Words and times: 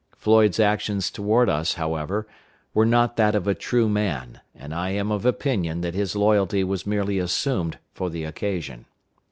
Floyd's 0.17 0.59
actions 0.59 1.11
toward 1.11 1.47
us, 1.47 1.75
however, 1.75 2.27
were 2.73 2.87
not 2.87 3.17
those 3.17 3.35
of 3.35 3.47
a 3.47 3.53
true 3.53 3.87
man, 3.87 4.41
and 4.55 4.73
I 4.73 4.89
am 4.89 5.11
of 5.11 5.27
opinion 5.27 5.81
that 5.81 5.93
his 5.93 6.15
loyalty 6.15 6.63
was 6.63 6.87
merely 6.87 7.19
assumed 7.19 7.77
for 7.93 8.09
the 8.09 8.23
occasion. 8.23 8.85